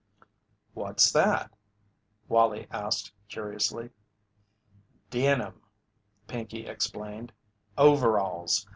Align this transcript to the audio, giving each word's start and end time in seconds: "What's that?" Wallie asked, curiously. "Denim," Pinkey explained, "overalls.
"What's 0.73 1.11
that?" 1.11 1.51
Wallie 2.27 2.65
asked, 2.71 3.11
curiously. 3.29 3.91
"Denim," 5.11 5.61
Pinkey 6.25 6.65
explained, 6.65 7.31
"overalls. 7.77 8.65